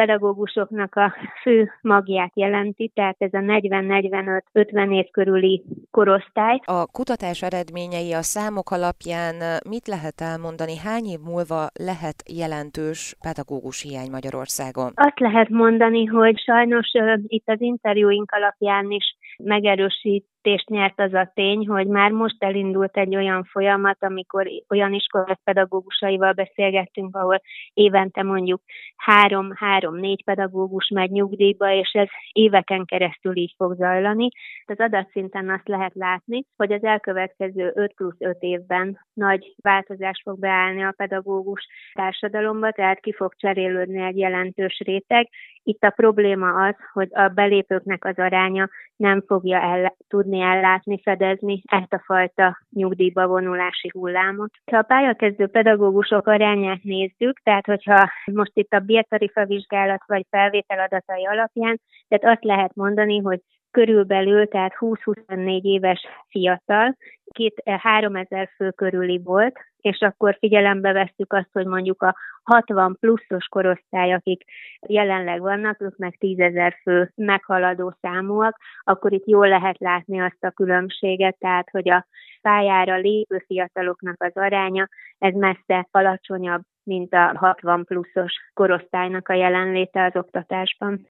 pedagógusoknak 0.00 0.94
a 0.94 1.14
fő 1.42 1.70
magját 1.82 2.32
jelenti, 2.34 2.90
tehát 2.94 3.16
ez 3.18 3.32
a 3.32 3.38
40-45-50 3.38 4.94
év 4.94 5.10
körüli 5.10 5.64
korosztály. 5.90 6.60
A 6.64 6.86
kutatás 6.86 7.42
eredményei 7.42 8.12
a 8.12 8.22
számok 8.22 8.70
alapján 8.70 9.34
mit 9.68 9.86
lehet 9.86 10.20
elmondani? 10.20 10.76
Hány 10.76 11.06
év 11.14 11.20
múlva 11.32 11.60
lehet 11.90 12.18
jelentős 12.40 13.16
pedagógus 13.26 13.82
hiány 13.82 14.10
Magyarországon? 14.10 14.90
Azt 14.94 15.20
lehet 15.20 15.48
mondani, 15.48 16.04
hogy 16.04 16.38
sajnos 16.38 16.88
itt 17.26 17.48
az 17.48 17.60
interjúink 17.60 18.30
alapján 18.30 18.90
is 18.90 19.06
megerősít 19.36 20.26
megértést 20.42 20.68
nyert 20.68 21.00
az 21.00 21.14
a 21.14 21.30
tény, 21.34 21.66
hogy 21.66 21.86
már 21.86 22.10
most 22.10 22.44
elindult 22.44 22.96
egy 22.96 23.16
olyan 23.16 23.44
folyamat, 23.44 23.96
amikor 24.00 24.46
olyan 24.68 24.92
iskolák 24.92 25.40
pedagógusaival 25.44 26.32
beszélgettünk, 26.32 27.16
ahol 27.16 27.40
évente 27.74 28.22
mondjuk 28.22 28.62
három-három-négy 28.96 30.24
pedagógus 30.24 30.88
megy 30.88 31.10
nyugdíjba, 31.10 31.72
és 31.72 31.90
ez 31.92 32.08
éveken 32.32 32.84
keresztül 32.84 33.36
így 33.36 33.54
fog 33.56 33.74
zajlani. 33.74 34.28
Az 34.66 34.80
adatszinten 34.80 35.50
azt 35.50 35.68
lehet 35.68 35.94
látni, 35.94 36.44
hogy 36.56 36.72
az 36.72 36.84
elkövetkező 36.84 37.72
5 37.74 37.94
plusz 37.94 38.16
5 38.18 38.36
évben 38.40 38.98
nagy 39.12 39.54
változás 39.62 40.20
fog 40.24 40.38
beállni 40.38 40.82
a 40.82 40.94
pedagógus 40.96 41.66
társadalomba, 41.92 42.72
tehát 42.72 43.00
ki 43.00 43.12
fog 43.12 43.34
cserélődni 43.36 44.02
egy 44.02 44.18
jelentős 44.18 44.82
réteg. 44.84 45.28
Itt 45.62 45.82
a 45.82 45.90
probléma 45.90 46.66
az, 46.66 46.74
hogy 46.92 47.08
a 47.10 47.28
belépőknek 47.28 48.04
az 48.04 48.18
aránya 48.18 48.68
nem 48.96 49.22
fogja 49.26 49.60
el, 49.60 49.96
tudni 50.30 50.44
ellátni, 50.46 51.00
fedezni 51.02 51.62
ezt 51.64 51.92
a 51.92 52.02
fajta 52.04 52.58
nyugdíjba 52.70 53.26
vonulási 53.26 53.90
hullámot. 53.92 54.50
Ha 54.70 54.78
a 54.78 54.82
pályakezdő 54.82 55.46
pedagógusok 55.46 56.26
arányát 56.26 56.82
nézzük, 56.82 57.40
tehát 57.42 57.66
hogyha 57.66 58.10
most 58.24 58.50
itt 58.54 58.72
a 58.72 58.78
bértarifa 58.78 59.44
vizsgálat 59.44 60.02
vagy 60.06 60.26
felvétel 60.30 60.78
adatai 60.78 61.26
alapján, 61.26 61.80
tehát 62.08 62.36
azt 62.36 62.44
lehet 62.44 62.74
mondani, 62.74 63.18
hogy 63.18 63.40
körülbelül, 63.70 64.46
tehát 64.48 64.72
20-24 64.78 65.62
éves 65.62 66.00
fiatal, 66.28 66.96
két 67.24 67.62
3000 67.64 68.48
fő 68.56 68.70
körüli 68.70 69.20
volt, 69.24 69.58
és 69.80 70.00
akkor 70.00 70.36
figyelembe 70.38 70.92
vesszük 70.92 71.32
azt, 71.32 71.48
hogy 71.52 71.66
mondjuk 71.66 72.02
a 72.02 72.16
60 72.42 72.96
pluszos 73.00 73.46
korosztály, 73.48 74.12
akik 74.12 74.42
jelenleg 74.86 75.40
vannak, 75.40 75.80
ők 75.80 75.96
meg 75.96 76.16
10 76.18 76.38
ezer 76.38 76.76
fő 76.82 77.12
meghaladó 77.14 77.94
számúak, 78.00 78.56
akkor 78.82 79.12
itt 79.12 79.26
jól 79.26 79.48
lehet 79.48 79.78
látni 79.78 80.20
azt 80.20 80.44
a 80.44 80.50
különbséget, 80.50 81.36
tehát 81.38 81.70
hogy 81.70 81.90
a 81.90 82.06
pályára 82.42 82.96
lépő 82.96 83.44
fiataloknak 83.46 84.22
az 84.22 84.36
aránya, 84.36 84.88
ez 85.18 85.34
messze 85.34 85.88
alacsonyabb, 85.90 86.62
mint 86.82 87.14
a 87.14 87.32
60 87.36 87.84
pluszos 87.84 88.32
korosztálynak 88.54 89.28
a 89.28 89.34
jelenléte 89.34 90.04
az 90.04 90.16
oktatásban. 90.16 91.06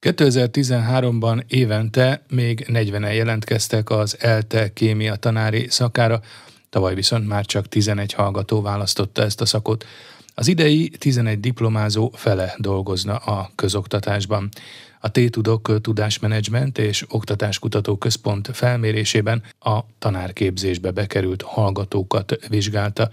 2013-ban 0.00 1.42
évente 1.46 2.22
még 2.28 2.66
40-en 2.68 3.14
jelentkeztek 3.14 3.90
az 3.90 4.16
ELTE 4.20 4.72
kémia 4.72 5.16
tanári 5.16 5.66
szakára, 5.70 6.20
tavaly 6.70 6.94
viszont 6.94 7.26
már 7.26 7.46
csak 7.46 7.68
11 7.68 8.12
hallgató 8.12 8.62
választotta 8.62 9.22
ezt 9.22 9.40
a 9.40 9.46
szakot. 9.46 9.86
Az 10.34 10.48
idei 10.48 10.88
11 10.88 11.40
diplomázó 11.40 12.10
fele 12.14 12.54
dolgozna 12.58 13.16
a 13.16 13.50
közoktatásban. 13.54 14.48
A 15.00 15.10
T-Tudok 15.10 15.80
Tudásmenedzsment 15.80 16.78
és 16.78 17.04
Oktatáskutató 17.08 17.96
Központ 17.96 18.50
felmérésében 18.52 19.42
a 19.60 19.80
tanárképzésbe 19.98 20.90
bekerült 20.90 21.42
hallgatókat 21.42 22.46
vizsgálta. 22.48 23.10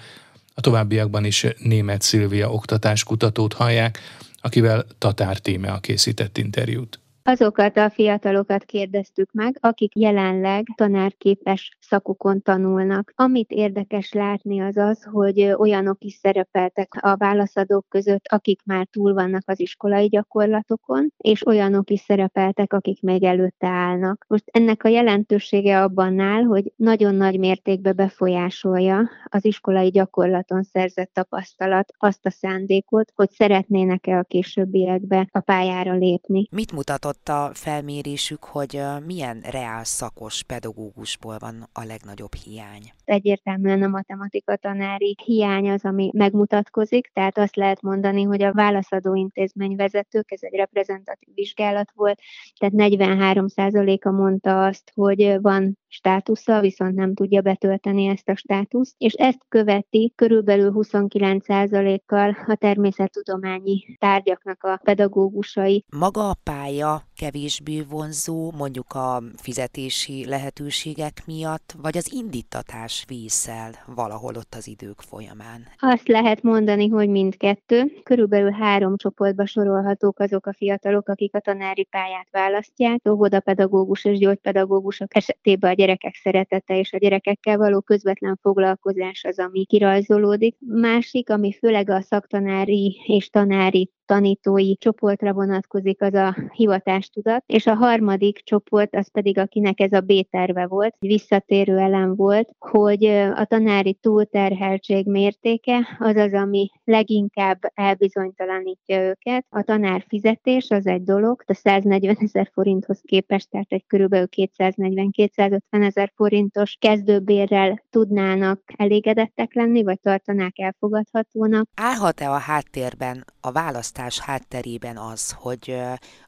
A 0.53 0.61
továbbiakban 0.61 1.25
is 1.25 1.45
német 1.57 2.01
Szilvia 2.01 2.51
oktatáskutatót 2.51 3.53
hallják, 3.53 3.99
akivel 4.45 4.85
Tatár 4.97 5.37
Tímea 5.39 5.77
készített 5.79 6.37
interjút. 6.37 6.99
Azokat 7.23 7.77
a 7.77 7.89
fiatalokat 7.89 8.63
kérdeztük 8.63 9.29
meg, 9.31 9.57
akik 9.59 9.95
jelenleg 9.95 10.65
tanárképes 10.75 11.77
szakokon 11.87 12.41
tanulnak. 12.41 13.13
Amit 13.15 13.51
érdekes 13.51 14.11
látni 14.11 14.61
az 14.61 14.77
az, 14.77 15.03
hogy 15.03 15.41
olyanok 15.57 16.03
is 16.03 16.13
szerepeltek 16.13 16.97
a 16.99 17.15
válaszadók 17.15 17.85
között, 17.89 18.25
akik 18.27 18.61
már 18.65 18.87
túl 18.91 19.13
vannak 19.13 19.43
az 19.45 19.59
iskolai 19.59 20.07
gyakorlatokon, 20.07 21.13
és 21.17 21.47
olyanok 21.47 21.89
is 21.89 21.99
szerepeltek, 21.99 22.73
akik 22.73 23.01
még 23.01 23.23
előtte 23.23 23.67
állnak. 23.67 24.25
Most 24.27 24.43
ennek 24.51 24.83
a 24.83 24.87
jelentősége 24.87 25.81
abban 25.81 26.19
áll, 26.19 26.43
hogy 26.43 26.71
nagyon 26.75 27.15
nagy 27.15 27.39
mértékben 27.39 27.95
befolyásolja 27.95 29.09
az 29.25 29.45
iskolai 29.45 29.89
gyakorlaton 29.89 30.63
szerzett 30.63 31.13
tapasztalat 31.13 31.93
azt 31.97 32.25
a 32.25 32.29
szándékot, 32.29 33.11
hogy 33.15 33.31
szeretnének-e 33.31 34.17
a 34.17 34.23
későbbiekbe 34.23 35.27
a 35.31 35.39
pályára 35.39 35.93
lépni. 35.93 36.47
Mit 36.51 36.71
mutatott 36.71 37.29
a 37.29 37.49
felmérésük, 37.53 38.43
hogy 38.43 38.81
milyen 39.05 39.43
reál 39.51 39.83
szakos 39.83 40.43
pedagógusból 40.43 41.37
van 41.39 41.69
a 41.77 41.83
legnagyobb 41.83 42.33
hiány? 42.33 42.91
Egyértelműen 43.03 43.83
a 43.83 43.87
matematika 43.87 44.55
tanári 44.55 45.15
hiány 45.25 45.69
az, 45.69 45.85
ami 45.85 46.09
megmutatkozik, 46.13 47.11
tehát 47.13 47.37
azt 47.37 47.55
lehet 47.55 47.81
mondani, 47.81 48.23
hogy 48.23 48.43
a 48.43 48.53
válaszadó 48.53 49.15
intézményvezetők, 49.15 50.31
ez 50.31 50.39
egy 50.41 50.55
reprezentatív 50.55 51.33
vizsgálat 51.33 51.91
volt, 51.95 52.19
tehát 52.57 52.91
43%-a 52.91 54.11
mondta 54.11 54.65
azt, 54.65 54.91
hogy 54.95 55.37
van 55.41 55.77
státusza, 55.95 56.59
viszont 56.59 56.95
nem 56.95 57.13
tudja 57.13 57.41
betölteni 57.41 58.05
ezt 58.05 58.29
a 58.29 58.35
státuszt, 58.35 58.95
és 58.97 59.13
ezt 59.13 59.45
követi 59.49 60.13
körülbelül 60.15 60.71
29%-kal 60.75 62.37
a 62.47 62.55
természettudományi 62.55 63.97
tárgyaknak 63.99 64.63
a 64.63 64.79
pedagógusai. 64.83 65.83
Maga 65.99 66.29
a 66.29 66.35
pálya 66.43 67.03
kevésbé 67.15 67.81
vonzó, 67.89 68.51
mondjuk 68.57 68.93
a 68.93 69.23
fizetési 69.35 70.25
lehetőségek 70.27 71.21
miatt, 71.25 71.75
vagy 71.81 71.97
az 71.97 72.13
indítatás 72.13 73.05
vízszel 73.07 73.71
valahol 73.95 74.35
ott 74.35 74.53
az 74.57 74.67
idők 74.67 75.01
folyamán? 75.01 75.67
Azt 75.79 76.07
lehet 76.07 76.41
mondani, 76.41 76.87
hogy 76.87 77.09
mindkettő. 77.09 77.91
Körülbelül 78.03 78.51
három 78.51 78.97
csoportba 78.97 79.45
sorolhatók 79.45 80.19
azok 80.19 80.45
a 80.45 80.53
fiatalok, 80.53 81.07
akik 81.07 81.35
a 81.35 81.39
tanári 81.39 81.83
pályát 81.83 82.27
választják. 82.31 83.09
Óvodapedagógus 83.09 84.05
és 84.05 84.17
gyógypedagógusok 84.17 85.15
esetében 85.15 85.71
a 85.71 85.73
gyerekek 85.85 86.15
szeretete 86.15 86.79
és 86.79 86.93
a 86.93 86.97
gyerekekkel 86.97 87.57
való 87.57 87.81
közvetlen 87.81 88.37
foglalkozás 88.41 89.23
az, 89.23 89.39
ami 89.39 89.65
kirajzolódik. 89.65 90.57
Másik, 90.59 91.29
ami 91.29 91.53
főleg 91.53 91.89
a 91.89 92.01
szaktanári 92.01 93.01
és 93.05 93.29
tanári 93.29 93.91
tanítói 94.05 94.75
csoportra 94.75 95.33
vonatkozik 95.33 96.01
az 96.01 96.13
a 96.13 96.35
hivatástudat, 96.53 97.43
és 97.45 97.67
a 97.67 97.73
harmadik 97.73 98.43
csoport 98.43 98.95
az 98.95 99.11
pedig, 99.11 99.37
akinek 99.37 99.79
ez 99.79 99.91
a 99.91 99.99
B-terve 99.99 100.67
volt, 100.67 100.95
visszatérő 100.99 101.77
elem 101.77 102.15
volt, 102.15 102.49
hogy 102.59 103.05
a 103.35 103.45
tanári 103.45 103.93
túlterheltség 103.93 105.07
mértéke 105.07 105.97
az 105.99 106.15
az, 106.15 106.33
ami 106.33 106.69
leginkább 106.83 107.59
elbizonytalanítja 107.73 109.01
őket. 109.01 109.45
A 109.49 109.61
tanár 109.61 110.05
fizetés 110.07 110.69
az 110.69 110.87
egy 110.87 111.03
dolog, 111.03 111.43
a 111.47 111.53
140 111.53 112.15
ezer 112.19 112.49
forinthoz 112.53 113.01
képest, 113.05 113.49
tehát 113.49 113.71
egy 113.71 113.85
körülbelül 113.87 114.27
240-250 114.57 115.59
ezer 115.69 116.11
forintos 116.15 116.77
kezdőbérrel 116.79 117.83
tudnának 117.89 118.61
elégedettek 118.77 119.53
lenni, 119.53 119.83
vagy 119.83 119.99
tartanák 119.99 120.59
elfogadhatónak. 120.59 121.67
Állhat-e 121.75 122.29
a 122.29 122.37
háttérben 122.37 123.25
a 123.41 123.51
választ 123.51 123.94
választás 123.95 124.25
hátterében 124.25 124.97
az, 124.97 125.31
hogy 125.31 125.81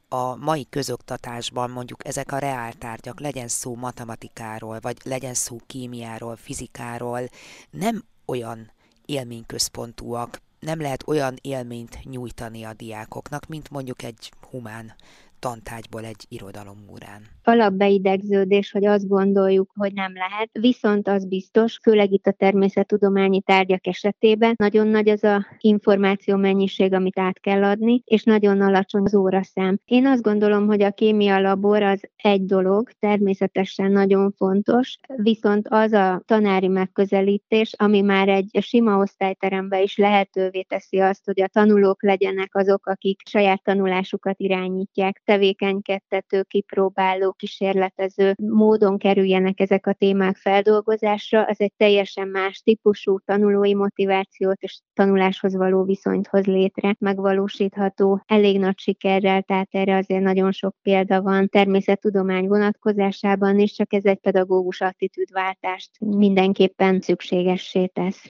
a 0.07 0.35
mai 0.35 0.67
közoktatásban 0.69 1.69
mondjuk 1.69 2.07
ezek 2.07 2.31
a 2.31 2.37
reáltárgyak, 2.37 3.19
legyen 3.19 3.47
szó 3.47 3.75
matematikáról, 3.75 4.79
vagy 4.79 4.97
legyen 5.03 5.33
szó 5.33 5.57
kémiáról, 5.67 6.35
fizikáról, 6.35 7.29
nem 7.69 8.03
olyan 8.25 8.71
élményközpontúak, 9.05 10.41
nem 10.59 10.81
lehet 10.81 11.07
olyan 11.07 11.35
élményt 11.41 12.03
nyújtani 12.03 12.63
a 12.63 12.73
diákoknak, 12.73 13.47
mint 13.47 13.69
mondjuk 13.69 14.03
egy 14.03 14.31
humán 14.49 14.95
tantárgyból 15.39 16.03
egy 16.03 16.25
irodalomórán. 16.27 17.21
Alapbeidegződés, 17.43 18.71
hogy 18.71 18.85
azt 18.85 19.07
gondoljuk, 19.07 19.71
hogy 19.75 19.93
nem 19.93 20.13
lehet, 20.13 20.49
viszont 20.51 21.07
az 21.07 21.27
biztos, 21.27 21.79
főleg 21.81 22.11
itt 22.11 22.25
a 22.25 22.31
természettudományi 22.31 23.41
tárgyak 23.41 23.87
esetében 23.87 24.53
nagyon 24.57 24.87
nagy 24.87 25.09
az 25.09 25.23
a 25.23 25.45
információ 25.59 26.35
mennyiség, 26.35 26.93
amit 26.93 27.19
át 27.19 27.39
kell 27.39 27.63
adni, 27.63 28.01
és 28.05 28.23
nagyon 28.23 28.61
alacsony 28.61 29.03
az 29.03 29.15
óraszám. 29.15 29.79
Én 29.85 30.05
azt 30.05 30.21
gondolom, 30.21 30.67
hogy 30.67 30.81
a 30.81 30.91
kémia 30.91 31.39
labor 31.39 31.83
az 31.83 32.01
egy 32.15 32.45
dolog, 32.45 32.89
természetesen 32.99 33.91
nagyon 33.91 34.31
fontos, 34.37 34.97
viszont 35.15 35.67
az 35.69 35.91
a 35.91 36.21
tanári 36.25 36.67
megközelítés, 36.67 37.73
ami 37.77 38.01
már 38.01 38.27
egy 38.29 38.57
sima 38.61 38.97
osztályteremben 38.97 39.81
is 39.81 39.97
lehetővé 39.97 40.61
teszi 40.61 40.99
azt, 40.99 41.25
hogy 41.25 41.41
a 41.41 41.47
tanulók 41.47 42.03
legyenek 42.03 42.55
azok, 42.55 42.85
akik 42.87 43.21
saját 43.25 43.63
tanulásukat 43.63 44.39
irányítják 44.39 45.21
tevékenykedtető, 45.27 46.43
kipróbáló, 46.43 47.31
kísérletező 47.31 48.33
módon 48.41 48.97
kerüljenek 48.97 49.59
ezek 49.59 49.87
a 49.87 49.93
témák 49.93 50.35
feldolgozásra, 50.35 51.43
az 51.43 51.61
egy 51.61 51.73
teljesen 51.77 52.27
más 52.27 52.59
típusú 52.59 53.19
tanulói 53.19 53.73
motivációt 53.73 54.61
és 54.61 54.81
tanuláshoz 54.93 55.55
való 55.55 55.83
viszonyt 55.83 56.27
hoz 56.27 56.45
létre, 56.45 56.95
megvalósítható 56.99 58.21
elég 58.25 58.59
nagy 58.59 58.79
sikerrel, 58.79 59.41
tehát 59.41 59.67
erre 59.71 59.97
azért 59.97 60.23
nagyon 60.23 60.51
sok 60.51 60.75
példa 60.81 61.21
van 61.21 61.47
természettudomány 61.47 62.47
vonatkozásában, 62.47 63.59
és 63.59 63.71
csak 63.73 63.93
ez 63.93 64.05
egy 64.05 64.19
pedagógus 64.19 64.81
attitűdváltást 64.81 65.89
mindenképpen 65.99 66.99
szükségessé 66.99 67.85
tesz. 67.85 68.29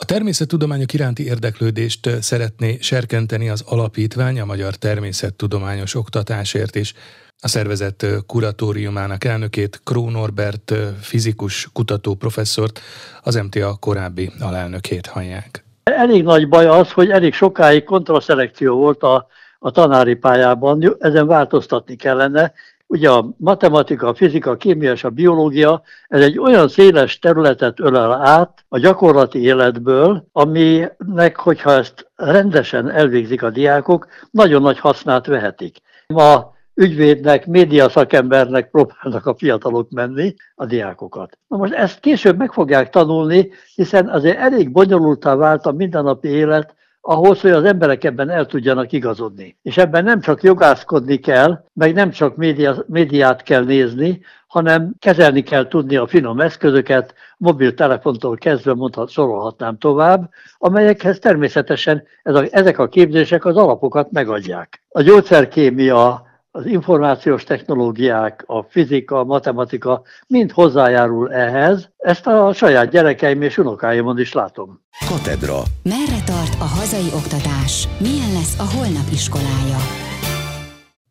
A 0.00 0.04
természettudományok 0.04 0.92
iránti 0.92 1.24
érdeklődést 1.24 2.10
szeretné 2.20 2.78
serkenteni 2.80 3.48
az 3.48 3.64
alapítvány 3.66 4.40
a 4.40 4.44
Magyar 4.44 4.74
Természettudományos 4.74 5.94
Oktatásért 5.94 6.74
is. 6.74 6.94
A 7.40 7.48
szervezet 7.48 8.06
kuratóriumának 8.26 9.24
elnökét, 9.24 9.80
Kró 9.84 10.10
Norbert 10.10 10.74
fizikus 11.00 11.68
kutató 11.72 12.14
professzort, 12.14 12.80
az 13.22 13.34
MTA 13.34 13.76
korábbi 13.80 14.30
alelnökét 14.40 15.06
hallják. 15.06 15.64
Elég 15.82 16.22
nagy 16.22 16.48
baj 16.48 16.66
az, 16.66 16.90
hogy 16.90 17.10
elég 17.10 17.34
sokáig 17.34 17.84
kontraszelekció 17.84 18.76
volt 18.76 19.02
a, 19.02 19.26
a 19.58 19.70
tanári 19.70 20.14
pályában, 20.14 20.96
ezen 20.98 21.26
változtatni 21.26 21.96
kellene, 21.96 22.52
Ugye 22.90 23.10
a 23.10 23.28
matematika, 23.36 24.08
a 24.08 24.14
fizika, 24.14 24.50
a 24.50 24.56
kémia 24.56 24.92
és 24.92 25.04
a 25.04 25.10
biológia, 25.10 25.82
ez 26.08 26.22
egy 26.22 26.38
olyan 26.38 26.68
széles 26.68 27.18
területet 27.18 27.80
ölel 27.80 28.12
át 28.12 28.64
a 28.68 28.78
gyakorlati 28.78 29.42
életből, 29.42 30.24
aminek, 30.32 31.36
hogyha 31.36 31.72
ezt 31.72 32.10
rendesen 32.16 32.90
elvégzik 32.90 33.42
a 33.42 33.50
diákok, 33.50 34.06
nagyon 34.30 34.62
nagy 34.62 34.78
hasznát 34.78 35.26
vehetik. 35.26 35.76
Ma 36.06 36.56
ügyvédnek, 36.74 37.46
média 37.46 37.88
szakembernek 37.88 38.70
próbálnak 38.70 39.26
a 39.26 39.34
fiatalok 39.34 39.90
menni, 39.90 40.34
a 40.54 40.66
diákokat. 40.66 41.38
Na 41.48 41.56
most 41.56 41.72
ezt 41.72 42.00
később 42.00 42.38
meg 42.38 42.52
fogják 42.52 42.90
tanulni, 42.90 43.50
hiszen 43.74 44.08
azért 44.08 44.38
elég 44.38 44.70
bonyolultá 44.70 45.34
vált 45.34 45.66
a 45.66 45.72
mindennapi 45.72 46.28
élet, 46.28 46.74
ahhoz, 47.00 47.40
hogy 47.40 47.50
az 47.50 47.64
emberek 47.64 48.04
ebben 48.04 48.30
el 48.30 48.46
tudjanak 48.46 48.92
igazodni. 48.92 49.56
És 49.62 49.76
ebben 49.76 50.04
nem 50.04 50.20
csak 50.20 50.42
jogászkodni 50.42 51.16
kell, 51.16 51.64
meg 51.72 51.94
nem 51.94 52.10
csak 52.10 52.36
média, 52.36 52.84
médiát 52.86 53.42
kell 53.42 53.64
nézni, 53.64 54.20
hanem 54.46 54.92
kezelni 54.98 55.42
kell 55.42 55.68
tudni 55.68 55.96
a 55.96 56.06
finom 56.06 56.40
eszközöket, 56.40 57.14
mobiltelefontól 57.36 58.36
kezdve 58.36 58.74
mondhat, 58.74 59.10
sorolhatnám 59.10 59.78
tovább, 59.78 60.30
amelyekhez 60.58 61.18
természetesen 61.18 62.02
ez 62.22 62.34
a, 62.34 62.44
ezek 62.50 62.78
a 62.78 62.88
képzések 62.88 63.44
az 63.44 63.56
alapokat 63.56 64.10
megadják. 64.10 64.82
A 64.88 65.02
gyógyszerkémia, 65.02 66.27
az 66.58 66.66
információs 66.66 67.44
technológiák, 67.44 68.44
a 68.46 68.62
fizika, 68.62 69.18
a 69.18 69.24
matematika 69.24 70.02
mind 70.26 70.50
hozzájárul 70.50 71.32
ehhez. 71.32 71.88
Ezt 71.96 72.26
a 72.26 72.52
saját 72.52 72.90
gyerekeim 72.90 73.42
és 73.42 73.58
unokáimon 73.58 74.20
is 74.20 74.32
látom. 74.32 74.80
Katedra. 75.08 75.62
Merre 75.82 76.22
tart 76.26 76.54
a 76.60 76.64
hazai 76.64 77.10
oktatás? 77.14 77.88
Milyen 77.98 78.32
lesz 78.32 78.58
a 78.58 78.76
holnap 78.76 79.08
iskolája? 79.12 79.76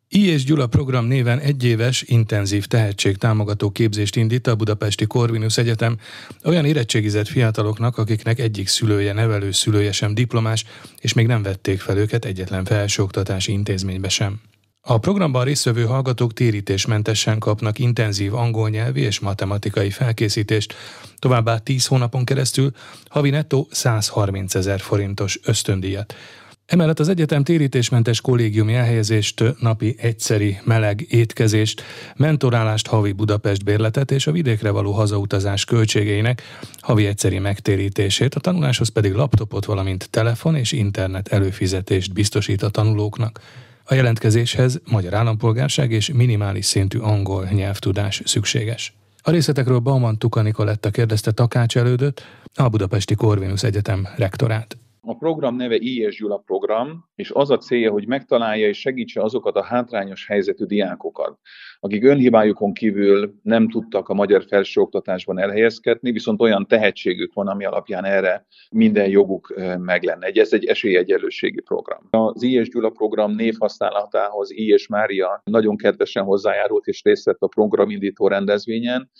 I. 0.08 0.26
és 0.26 0.44
Gyula 0.44 0.66
program 0.66 1.04
néven 1.04 1.38
egyéves, 1.38 2.02
intenzív 2.02 2.66
tehetségtámogató 2.66 3.70
képzést 3.70 4.16
indít 4.16 4.46
a 4.46 4.54
Budapesti 4.54 5.06
Corvinus 5.06 5.58
Egyetem 5.58 5.96
olyan 6.44 6.64
érettségizett 6.64 7.28
fiataloknak, 7.28 7.98
akiknek 7.98 8.38
egyik 8.38 8.68
szülője, 8.68 9.12
nevelő 9.12 9.50
szülője 9.50 9.92
sem 9.92 10.14
diplomás, 10.14 10.64
és 11.00 11.12
még 11.12 11.26
nem 11.26 11.42
vették 11.42 11.80
fel 11.80 11.96
őket 11.96 12.24
egyetlen 12.24 12.64
felsőoktatási 12.64 13.52
intézménybe 13.52 14.08
sem. 14.08 14.40
A 14.90 14.98
programban 14.98 15.44
résztvevő 15.44 15.84
hallgatók 15.84 16.32
térítésmentesen 16.32 17.38
kapnak 17.38 17.78
intenzív 17.78 18.34
angol 18.34 18.68
nyelvi 18.68 19.00
és 19.00 19.20
matematikai 19.20 19.90
felkészítést, 19.90 20.74
továbbá 21.18 21.58
10 21.58 21.86
hónapon 21.86 22.24
keresztül 22.24 22.70
havi 23.08 23.30
nettó 23.30 23.68
130 23.70 24.54
ezer 24.54 24.80
forintos 24.80 25.38
ösztöndíjat. 25.44 26.14
Emellett 26.66 26.98
az 26.98 27.08
egyetem 27.08 27.44
térítésmentes 27.44 28.20
kollégiumi 28.20 28.74
elhelyezést, 28.74 29.44
napi 29.60 29.94
egyszeri 29.98 30.58
meleg 30.64 31.06
étkezést, 31.08 31.82
mentorálást, 32.16 32.86
havi 32.86 33.12
Budapest 33.12 33.64
bérletet 33.64 34.10
és 34.10 34.26
a 34.26 34.32
vidékre 34.32 34.70
való 34.70 34.92
hazautazás 34.92 35.64
költségeinek 35.64 36.42
havi 36.80 37.06
egyszeri 37.06 37.38
megtérítését, 37.38 38.34
a 38.34 38.40
tanuláshoz 38.40 38.88
pedig 38.88 39.12
laptopot, 39.12 39.64
valamint 39.64 40.10
telefon 40.10 40.54
és 40.54 40.72
internet 40.72 41.28
előfizetést 41.28 42.12
biztosít 42.12 42.62
a 42.62 42.68
tanulóknak. 42.68 43.40
A 43.90 43.94
jelentkezéshez 43.94 44.80
magyar 44.90 45.14
állampolgárság 45.14 45.90
és 45.90 46.12
minimális 46.12 46.66
szintű 46.66 46.98
angol 46.98 47.48
nyelvtudás 47.52 48.22
szükséges. 48.24 48.96
A 49.22 49.30
részletekről 49.30 49.78
Bauman 49.78 50.18
Tuka 50.18 50.42
Nikoletta 50.42 50.90
kérdezte 50.90 51.30
Takács 51.30 51.76
elődöt, 51.76 52.22
a 52.54 52.68
Budapesti 52.68 53.14
Corvinus 53.14 53.62
Egyetem 53.62 54.08
rektorát. 54.16 54.77
Program 55.18 55.56
neve 55.56 55.76
I.S. 55.76 56.16
Gyula 56.16 56.36
program, 56.36 57.04
és 57.14 57.30
az 57.30 57.50
a 57.50 57.56
célja, 57.56 57.90
hogy 57.90 58.06
megtalálja 58.06 58.68
és 58.68 58.78
segítse 58.78 59.22
azokat 59.22 59.56
a 59.56 59.62
hátrányos 59.62 60.26
helyzetű 60.26 60.64
diákokat, 60.64 61.38
akik 61.80 62.04
önhibájukon 62.04 62.72
kívül 62.72 63.34
nem 63.42 63.68
tudtak 63.68 64.08
a 64.08 64.14
magyar 64.14 64.44
felsőoktatásban 64.48 65.38
elhelyezkedni, 65.38 66.10
viszont 66.10 66.40
olyan 66.40 66.66
tehetségük 66.66 67.32
van, 67.32 67.48
ami 67.48 67.64
alapján 67.64 68.04
erre 68.04 68.46
minden 68.70 69.08
joguk 69.08 69.54
meg 69.78 70.02
lenne. 70.02 70.26
Ez 70.26 70.52
egy 70.52 70.64
esélyegyenlőségi 70.64 71.60
program. 71.60 72.08
Az 72.10 72.42
I.S. 72.42 72.68
Gyula 72.68 72.90
program 72.90 73.34
névhasználatához 73.34 74.50
I.S. 74.50 74.86
Mária 74.86 75.42
nagyon 75.44 75.76
kedvesen 75.76 76.24
hozzájárult 76.24 76.86
és 76.86 77.02
részt 77.02 77.24
vett 77.24 77.40
a 77.40 77.46
programindító 77.46 78.28
rendezvényen, 78.28 79.10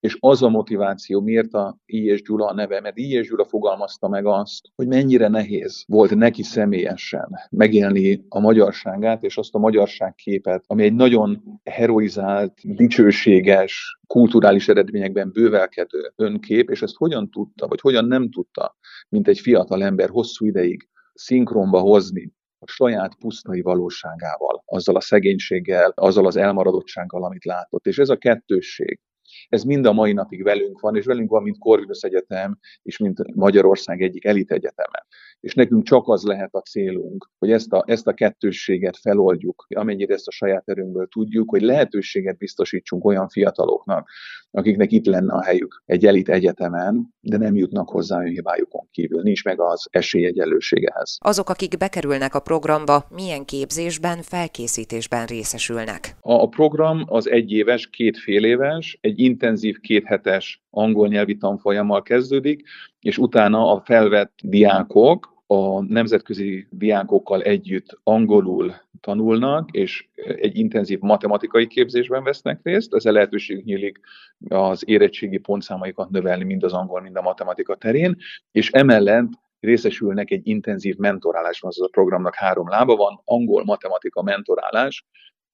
és 0.00 0.16
az 0.20 0.42
a 0.42 0.48
motiváció, 0.48 1.20
miért 1.20 1.54
a 1.54 1.78
I.S. 1.86 2.22
Gyula 2.22 2.46
a 2.46 2.54
neve, 2.54 2.80
mert 2.80 2.98
I.S. 2.98 3.28
Gyula 3.28 3.44
fogalmazta 3.44 4.08
meg 4.08 4.26
azt, 4.26 4.60
hogy 4.74 4.86
mennyire 4.86 5.28
nehéz 5.28 5.84
volt 5.86 6.14
neki 6.14 6.42
személyesen 6.42 7.28
megélni 7.50 8.24
a 8.28 8.40
magyarságát, 8.40 9.22
és 9.22 9.36
azt 9.36 9.54
a 9.54 9.58
magyarságképet, 9.58 10.64
ami 10.66 10.82
egy 10.84 10.94
nagyon 10.94 11.42
heroizált, 11.64 12.54
dicsőséges, 12.62 13.98
kulturális 14.06 14.68
eredményekben 14.68 15.30
bővelkedő 15.32 16.12
önkép, 16.16 16.70
és 16.70 16.82
ezt 16.82 16.96
hogyan 16.96 17.30
tudta, 17.30 17.68
vagy 17.68 17.80
hogyan 17.80 18.04
nem 18.04 18.30
tudta, 18.30 18.76
mint 19.08 19.28
egy 19.28 19.38
fiatal 19.38 19.82
ember 19.82 20.08
hosszú 20.08 20.46
ideig 20.46 20.88
szinkronba 21.14 21.80
hozni 21.80 22.32
a 22.58 22.66
saját 22.66 23.14
pusztai 23.14 23.60
valóságával, 23.60 24.62
azzal 24.64 24.96
a 24.96 25.00
szegénységgel, 25.00 25.92
azzal 25.94 26.26
az 26.26 26.36
elmaradottsággal, 26.36 27.24
amit 27.24 27.44
látott. 27.44 27.86
És 27.86 27.98
ez 27.98 28.08
a 28.08 28.16
kettősség, 28.16 29.00
ez 29.48 29.62
mind 29.62 29.86
a 29.86 29.92
mai 29.92 30.12
napig 30.12 30.42
velünk 30.42 30.80
van, 30.80 30.96
és 30.96 31.04
velünk 31.04 31.30
van, 31.30 31.42
mint 31.42 31.58
Corvinus 31.58 32.02
Egyetem, 32.02 32.58
és 32.82 32.98
mint 32.98 33.34
Magyarország 33.34 34.02
egyik 34.02 34.24
elit 34.24 34.50
egyeteme. 34.50 35.06
És 35.40 35.54
nekünk 35.54 35.84
csak 35.84 36.08
az 36.08 36.22
lehet 36.22 36.54
a 36.54 36.60
célunk, 36.60 37.30
hogy 37.38 37.50
ezt 37.50 37.72
a, 37.72 37.84
ezt 37.86 38.06
a 38.06 38.12
kettősséget 38.12 38.96
feloldjuk, 38.96 39.66
amennyire 39.74 40.14
ezt 40.14 40.28
a 40.28 40.30
saját 40.30 40.68
erőnkből 40.68 41.06
tudjuk, 41.06 41.50
hogy 41.50 41.62
lehetőséget 41.62 42.36
biztosítsunk 42.36 43.04
olyan 43.04 43.28
fiataloknak, 43.28 44.10
akiknek 44.50 44.92
itt 44.92 45.06
lenne 45.06 45.32
a 45.32 45.42
helyük 45.42 45.82
egy 45.86 46.06
elit 46.06 46.28
egyetemen, 46.28 47.14
de 47.20 47.36
nem 47.36 47.56
jutnak 47.56 47.88
hozzá 47.88 48.22
hibájukon 48.22 48.88
kívül. 48.90 49.22
Nincs 49.22 49.44
meg 49.44 49.60
az 49.60 49.88
esélyegyenlőségehez. 49.90 51.18
Azok, 51.20 51.48
akik 51.48 51.76
bekerülnek 51.76 52.34
a 52.34 52.40
programba, 52.40 53.06
milyen 53.10 53.44
képzésben, 53.44 54.22
felkészítésben 54.22 55.26
részesülnek? 55.26 56.16
A, 56.20 56.32
a 56.32 56.46
program 56.46 57.02
az 57.06 57.28
egyéves, 57.30 57.86
két 57.86 58.18
fél 58.18 58.44
éves, 58.44 58.98
egy 59.00 59.18
intenzív 59.18 59.78
kéthetes 59.80 60.62
angol 60.70 61.08
nyelvi 61.08 61.36
tanfolyammal 61.36 62.02
kezdődik, 62.02 62.62
és 63.00 63.18
utána 63.18 63.72
a 63.72 63.80
felvett 63.80 64.38
diákok 64.42 65.36
a 65.46 65.82
nemzetközi 65.82 66.66
diákokkal 66.70 67.42
együtt 67.42 67.98
angolul 68.02 68.74
tanulnak, 69.00 69.70
és 69.70 70.08
egy 70.14 70.58
intenzív 70.58 70.98
matematikai 70.98 71.66
képzésben 71.66 72.22
vesznek 72.22 72.60
részt. 72.62 72.94
Ezzel 72.94 73.12
lehetőség 73.12 73.64
nyílik 73.64 74.00
az 74.48 74.88
érettségi 74.88 75.38
pontszámaikat 75.38 76.10
növelni 76.10 76.44
mind 76.44 76.62
az 76.62 76.72
angol, 76.72 77.00
mind 77.00 77.16
a 77.16 77.22
matematika 77.22 77.76
terén, 77.76 78.16
és 78.52 78.70
emellett 78.70 79.28
részesülnek 79.60 80.30
egy 80.30 80.46
intenzív 80.46 80.96
mentorálásban, 80.96 81.70
az 81.70 81.82
a 81.82 81.88
programnak 81.88 82.34
három 82.34 82.68
lába 82.68 82.96
van, 82.96 83.20
angol, 83.24 83.64
matematika, 83.64 84.22
mentorálás, 84.22 85.04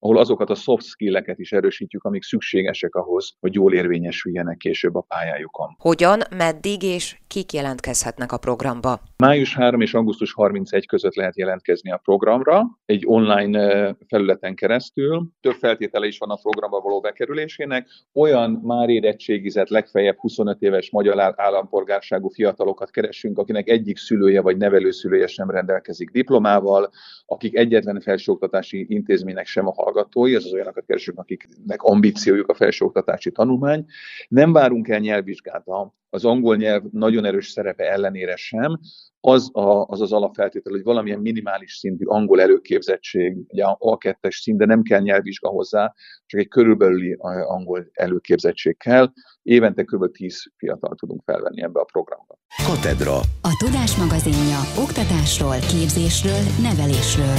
ahol 0.05 0.19
azokat 0.19 0.51
a 0.51 0.55
soft 0.55 0.85
skill-eket 0.85 1.38
is 1.38 1.53
erősítjük, 1.53 2.05
amik 2.05 2.23
szükségesek 2.23 2.95
ahhoz, 2.95 3.37
hogy 3.40 3.55
jól 3.55 3.75
érvényesüljenek 3.75 4.57
később 4.57 4.95
a 4.95 5.01
pályájukon. 5.01 5.77
Hogyan, 5.79 6.23
meddig 6.37 6.83
és 6.83 7.19
kik 7.27 7.53
jelentkezhetnek 7.53 8.33
a 8.33 8.38
programba? 8.38 9.01
Május 9.25 9.55
3 9.55 9.81
és 9.81 9.95
augusztus 9.95 10.33
31 10.33 10.87
között 10.87 11.15
lehet 11.15 11.37
jelentkezni 11.37 11.91
a 11.91 11.97
programra, 11.97 12.79
egy 12.85 13.03
online 13.07 13.97
felületen 14.09 14.55
keresztül. 14.55 15.27
Több 15.41 15.53
feltétele 15.53 16.07
is 16.07 16.19
van 16.19 16.31
a 16.31 16.39
programba 16.43 16.81
való 16.81 17.01
bekerülésének. 17.01 17.89
Olyan 18.13 18.51
már 18.51 18.89
érettségizett, 18.89 19.69
legfeljebb 19.69 20.17
25 20.17 20.63
éves 20.63 20.91
magyar 20.91 21.35
állampolgárságú 21.37 22.29
fiatalokat 22.29 22.91
keresünk, 22.91 23.39
akinek 23.39 23.69
egyik 23.69 23.99
szülője 23.99 24.41
vagy 24.41 24.57
nevelőszülője 24.57 25.27
sem 25.27 25.51
rendelkezik 25.51 26.11
diplomával, 26.11 26.91
akik 27.27 27.57
egyetlen 27.57 28.01
felsőoktatási 28.01 28.87
intézménynek 28.89 29.47
sem 29.47 29.67
a 29.67 29.73
hallgatói, 29.73 30.35
ez 30.35 30.45
az 30.45 30.53
olyanokat 30.53 30.85
keresünk, 30.87 31.19
akiknek 31.19 31.83
ambíciójuk 31.83 32.49
a 32.49 32.55
felsőoktatási 32.55 33.31
tanulmány. 33.31 33.85
Nem 34.29 34.53
várunk 34.53 34.89
el 34.89 34.99
nyelvvizsgát 34.99 35.65
az 36.14 36.24
angol 36.24 36.57
nyelv 36.57 36.83
nagyon 36.90 37.24
erős 37.24 37.46
szerepe 37.46 37.90
ellenére 37.90 38.37
sem, 38.37 38.79
az 39.20 39.50
a, 39.53 39.85
az, 39.87 40.00
az 40.00 40.12
alapfeltétel, 40.12 40.72
hogy 40.72 40.83
valamilyen 40.83 41.18
minimális 41.18 41.72
szintű 41.72 42.05
angol 42.05 42.40
előképzettség, 42.40 43.37
ugye 43.48 43.64
A2-es 43.66 44.40
szint, 44.40 44.59
de 44.59 44.64
nem 44.64 44.83
kell 44.83 45.00
nyelvvizsga 45.00 45.48
hozzá, 45.48 45.94
csak 46.27 46.40
egy 46.40 46.48
körülbelüli 46.48 47.16
angol 47.46 47.87
előképzettség 47.92 48.77
kell. 48.77 49.12
Évente 49.42 49.83
kb. 49.83 50.11
10 50.11 50.42
fiatal 50.57 50.94
tudunk 50.94 51.22
felvenni 51.24 51.62
ebbe 51.62 51.81
a 51.81 51.85
programba. 51.85 52.38
Katedra. 52.66 53.16
A 53.42 53.57
Tudás 53.64 53.96
magazinja 53.96 54.61
oktatásról, 54.85 55.59
képzésről, 55.72 56.42
nevelésről. 56.62 57.38